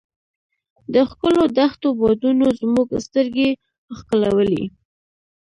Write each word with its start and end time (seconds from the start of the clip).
د 0.93 0.95
ښکلو 1.09 1.43
دښتو 1.57 1.87
بادونو 1.99 2.47
زموږ 2.61 2.87
سترګې 3.05 3.49
ښکلولې. 3.97 4.63